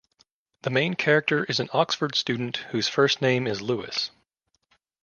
[0.63, 4.09] The main character is an Oxford student whose first name is Lewis.